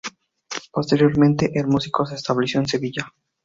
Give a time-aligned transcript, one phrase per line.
[0.71, 3.13] Posteriormente, el músico se estableció en Sevilla.